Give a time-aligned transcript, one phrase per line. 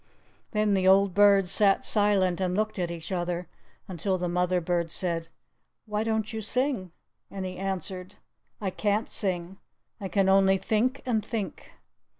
[0.49, 3.47] Then the old birds sat silent and looked at each other,
[3.87, 5.27] until the mother bird said,
[5.85, 6.91] "Why don't you sing?"
[7.29, 8.15] And he answered,
[8.59, 9.59] "I can't sing
[9.99, 11.69] I can only think and think."